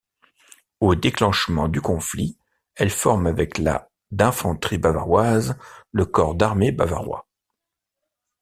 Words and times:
Au 0.79 0.95
déclenchement 0.95 1.67
du 1.67 1.79
conflit, 1.79 2.35
elle 2.73 2.89
forme 2.89 3.27
avec 3.27 3.59
la 3.59 3.87
d'infanterie 4.09 4.79
bavaroise 4.79 5.59
le 5.91 6.05
corps 6.07 6.33
d'armée 6.33 6.71
bavarois. 6.71 7.27